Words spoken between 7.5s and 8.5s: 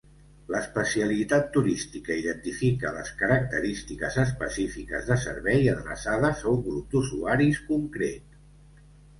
concret.